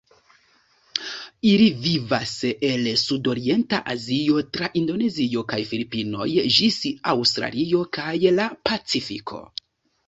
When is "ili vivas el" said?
1.49-2.89